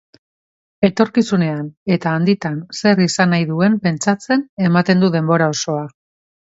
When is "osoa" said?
5.59-5.89